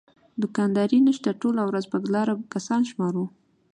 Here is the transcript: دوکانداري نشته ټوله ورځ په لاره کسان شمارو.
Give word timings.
دوکانداري 0.41 0.99
نشته 1.07 1.29
ټوله 1.41 1.61
ورځ 1.69 1.85
په 1.91 1.97
لاره 2.15 2.33
کسان 2.53 2.81
شمارو. 2.89 3.25